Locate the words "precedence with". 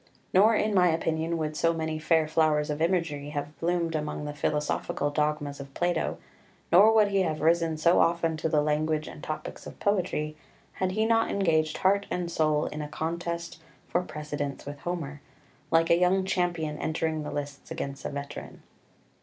14.01-14.79